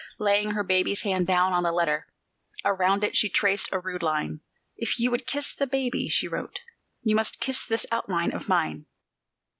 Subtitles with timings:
[0.17, 2.07] Laying her baby's hand down on the letter,
[2.65, 4.39] around it she traced a rude line:
[4.75, 6.61] "If you would kiss the baby," she wrote,
[7.03, 8.87] "you must kiss this outline of mine."